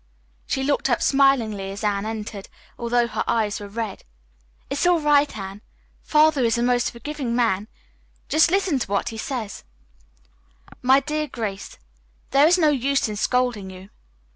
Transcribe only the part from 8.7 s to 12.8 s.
to what he says:" "MY DEAR GRACE: "There is no